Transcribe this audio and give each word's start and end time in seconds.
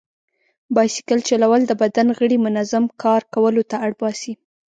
بایسکل 0.75 1.19
چلول 1.29 1.61
د 1.67 1.71
بدن 1.81 2.07
غړي 2.17 2.37
منظم 2.45 2.83
کار 3.03 3.21
کولو 3.33 3.61
ته 3.69 3.75
اړ 3.85 3.91
باسي. 4.01 4.33